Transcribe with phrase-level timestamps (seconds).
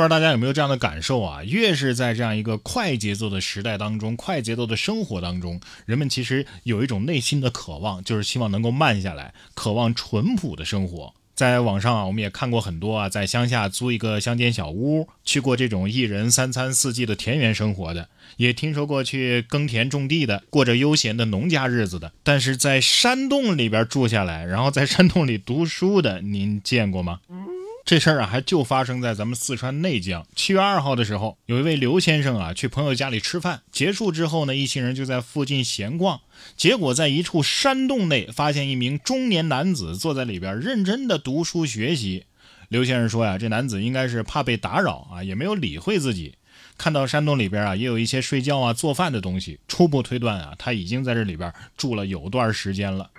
[0.00, 1.44] 不知道大家有没有这样的感受啊？
[1.44, 11.12] 越是在这样一个快节奏的时代当中，快节奏的生活当中，人们其实有一种内心的渴望，就是希望能够慢下来，渴望淳朴的生活。
[11.34, 18.08] 在网上啊，我们也看过很多啊，在乡下租一个乡间小屋，去过这种一人三餐四季的田园生活的，
[18.38, 22.12] 也听说过去耕田种地的，过着悠闲的农家日子的。
[22.22, 27.20] 但是在山洞里边住下来，然后在山洞里读书的，您见过吗？
[27.90, 30.24] 这事儿啊，还就发生在咱们四川内江。
[30.36, 36.20] 七月二号的时候，有一位刘先生啊，去朋友家里吃饭，结束之后呢，一行人就在附近闲逛，
[36.56, 42.26] 结果在一处山洞内发现一名中年男子坐在里边，认真的读书学习。
[42.68, 46.36] 刘先生说呀，这男子应该是怕被打扰啊，也没有理会自己。
[46.78, 53.10] 看到山洞里边啊，也有一些睡觉啊、做饭的东西，初步推断啊，他已经在这里边住了有段时间了。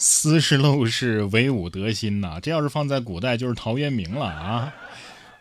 [0.00, 2.38] 斯是陋室，惟吾德馨呐！
[2.40, 4.72] 这要是放在古代，就是陶渊明了啊！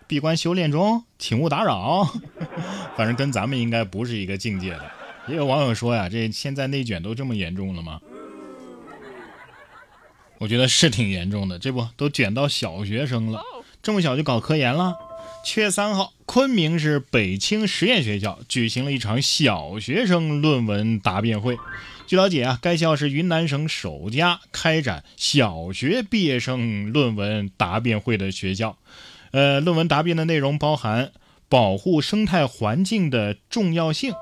[0.08, 2.12] 闭关修炼中，请勿打扰。
[2.98, 4.92] 反正跟咱们应该不是一个境界的。
[5.28, 8.02] 也有网友说呀，这现在内卷都这么严重了吗？
[10.40, 13.44] 我觉得是挺严重的，这不都卷到小学生了，
[13.84, 14.96] 这么小就搞科研了。
[15.46, 21.56] 七月三号，昆明市北清实验学校举行了一场小学生论文答辩会。
[22.08, 28.78] 据了解啊，该校是云南省首家开展小学毕业生论文答辩会的学校。
[29.32, 31.12] 呃，论文答辩的内容包含
[31.50, 34.14] 保护生态环境的重要性、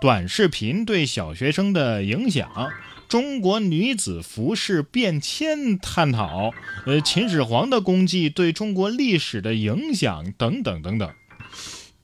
[0.00, 2.70] 短视频对小学生的影响、
[3.08, 6.52] 中国女子服饰变迁探讨、
[6.86, 11.12] 呃秦始皇的功绩对中国历史的影响等等等等。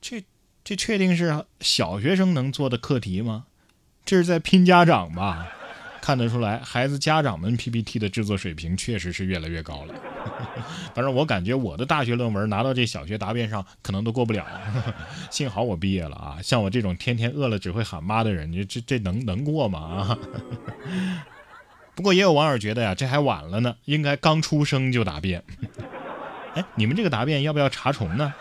[0.00, 0.24] 这
[0.64, 3.44] 这确定是小学生能做的课题吗？
[4.08, 5.46] 这是在拼家长吧？
[6.00, 9.94] 看得出来，孩子家长们 PPT 的制作水平确实是越来越高了。
[10.96, 14.46] 反正我感觉我的大学论文拿到这小学答辩上，可能都过不了。
[15.30, 16.38] 幸好我毕业了啊！
[16.42, 19.78] 像我这种天天饿了只会喊妈的人，你这这能能过吗？
[19.78, 20.18] 啊！
[21.94, 25.44] 不过也有网友觉得呀，这还晚了呢，应该刚出生就答辩。
[26.54, 28.32] 哎，你们这个答辩要不要查重呢？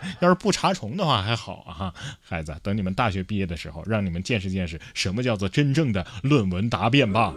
[0.20, 7.34] 要是不查重的话还好啊，孩子，等你们大学毕业的时候，让你们见识见识什么叫做真正的论文答辩吧。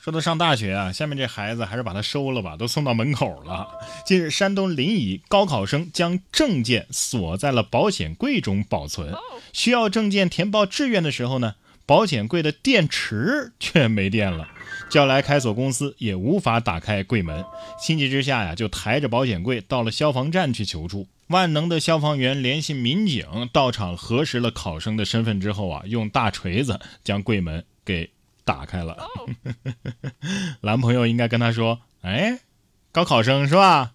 [0.00, 3.66] 说到上大学啊，下面这孩子还是把他收了吧，都送到门口了。
[4.06, 9.12] 近日，山东临沂高考生将证件锁在了保险柜中保存，
[9.52, 14.46] 需要证件填报志愿的时候呢，保险柜的电池却没电了。
[14.88, 17.44] 叫来开锁公司也无法打开柜门，
[17.78, 21.08] 心急之下呀，就抬着保险柜到了消防站去求助。
[21.28, 28.10] 万能的消防员联系民警到场核实了考生的身份之后啊，用大锤子将柜门给
[28.44, 28.96] 打开了。
[30.62, 32.38] 男朋友应该跟他说：“哎，
[32.92, 33.92] 高考生是吧？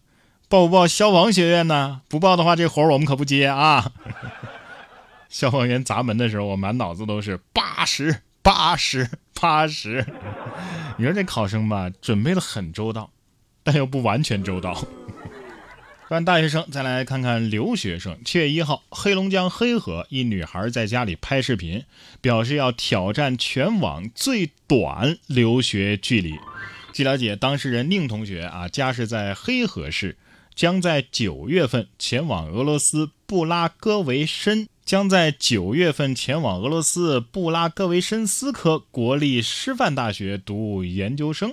[0.50, 2.01] 报不报消防学院呢？
[2.09, 3.94] 不报的话，这活我们可不接啊。”
[5.30, 9.09] 消防员砸门的时候，我满脑子都是八十八十
[9.40, 10.06] 八十。
[10.97, 13.12] 你说这考生吧，准备的很周到，
[13.63, 14.74] 但又不完全周到。
[16.07, 18.18] 说完大学生，再来看看留学生。
[18.25, 21.85] 七月一号，黑龙江黑河一女孩在家里拍视频，
[22.19, 26.38] 表示要挑战全网最短留学距离。
[26.91, 30.18] 据了解，当事人宁同学啊，家是在黑河市，
[30.53, 34.68] 将在九月份前往俄罗斯布拉戈维申。
[34.91, 41.50] 将在九月份前往俄罗斯布拉戈维申斯科国立师范大学读研究生。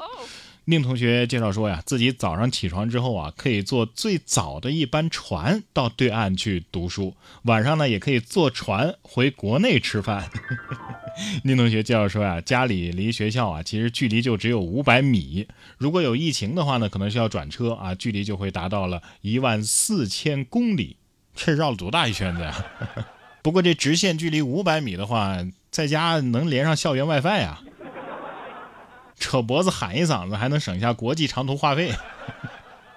[0.64, 10.28] 宁同学介绍说呀，自己早上起床之后啊，可以坐最早的一班船到对岸去读书，晚上呢也可以坐船回国内吃饭。
[11.44, 15.46] 宁同学介绍说呀，家里离学校啊其实距离就只有五百米，
[15.76, 20.96] 如果有疫情的话呢，可能需要转车啊，距离就会达到了一万四千公里，
[21.36, 22.66] 这绕了多大一圈子呀？
[23.42, 25.38] 不过这直线距离五百米的话，
[25.70, 27.60] 在家能连上校园 WiFi 呀，
[29.18, 31.94] 扯脖子喊一嗓子还能省下国际长途话费。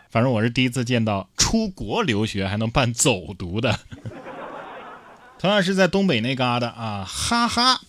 [0.09, 3.79] 反正我是第一次见到出国留学还能办走读的。
[5.39, 7.81] 同样是在东北那旮瘩啊，哈哈，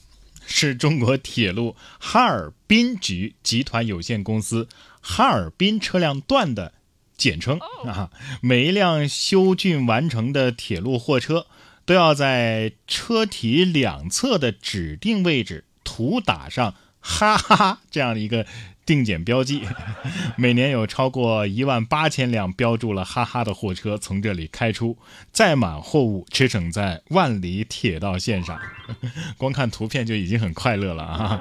[0.47, 4.69] 是中国铁路哈尔滨局集团有限公司
[5.01, 6.73] 哈尔滨车辆段的
[7.17, 8.11] 简称啊。
[8.41, 11.47] 每一辆修竣完成的铁路货车。
[11.85, 18.47] 都要在车体两侧的指定位置涂打上哈哈哈这样的一个
[18.85, 19.63] 定检标记，
[20.37, 24.99] 每年有超过一万八千辆标注了“哈哈”的货车从这里开出，
[25.33, 28.61] 载满货物驰骋在万里铁道线上。
[29.39, 31.41] 光看图片就已经很快乐了啊！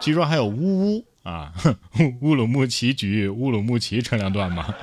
[0.00, 1.52] 据说还有呜呜啊，
[2.22, 4.74] 乌鲁木齐局乌鲁木齐车辆段吗？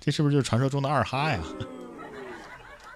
[0.00, 1.38] 这是不是就是传说中的二哈呀？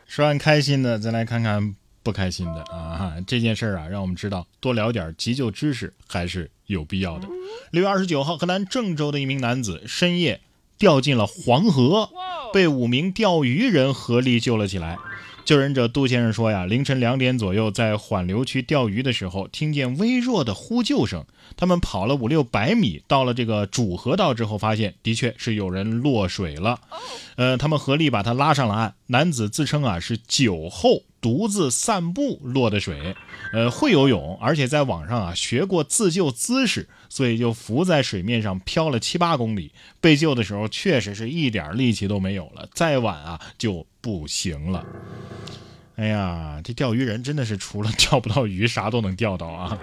[0.07, 3.17] 说完开心的，再来看看不开心的啊！
[3.27, 7.29] 这件事儿啊，让我们知道多聊点急救知识还是有必要的。
[7.71, 10.41] 六月二十九号，河南郑州的一名男子深夜
[10.79, 12.11] 掉进了黄河，
[12.53, 14.99] 被五名钓鱼人合力救了起来。
[15.45, 21.23] 救人者杜先生说呀，凌晨两点左右，在缓流区钓鱼的时候，听见微弱的呼救声。
[21.55, 26.81] 他们跑了五六百米，到了这个主河道之后，发现的确是有人落水了。
[27.37, 28.95] 呃，他们合力把他拉上了岸。
[29.09, 33.17] 男子自称啊是酒后独自散步落的水，
[33.55, 39.73] 呃，会游泳，而且在网上啊学过自救姿势，所以就浮在水面上漂了七八公里。
[40.03, 44.85] 被救的时候确实是一点力气都没有了，再晚啊就不行了。
[45.97, 49.79] 哎呀，这钓鱼人真的是除了钓不到鱼，啥都能钓到啊！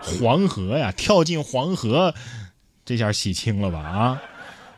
[0.00, 2.12] 黄河呀，跳进黄河，
[2.84, 3.78] 这下洗清了吧？
[3.78, 4.22] 啊，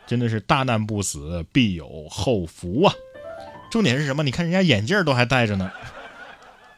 [0.07, 2.95] 真的是大难不死，必有后福啊！
[3.75, 4.23] 重点是什么？
[4.23, 5.69] 你看人家眼镜都还戴着呢。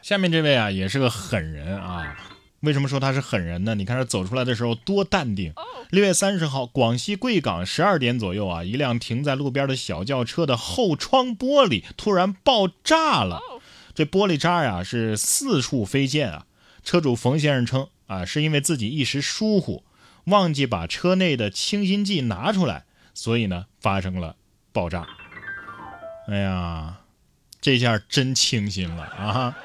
[0.01, 2.17] 下面这位啊，也是个狠人啊。
[2.61, 3.75] 为什么说他是狠人呢？
[3.75, 5.53] 你看他走出来的时候多淡定。
[5.91, 13.41] 六月三十号，广西贵港十二点左右啊，一辆停在路边的小轿车的后窗玻璃突然爆炸了。
[13.93, 16.45] 这玻璃渣呀是四处飞溅啊！
[16.83, 19.83] 车主冯先生称啊，是因为自己一时疏忽，
[20.23, 24.35] 忘记把车内的清新剂拿出来，所以呢发生了
[24.73, 25.07] 爆炸。
[26.27, 26.97] 哎呀，
[27.61, 29.55] 这下真清新了啊！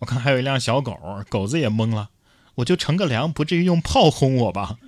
[0.00, 2.10] 我看还有一辆小狗，狗子也懵了，
[2.56, 4.78] 我就乘个凉，不至于用炮轰我吧？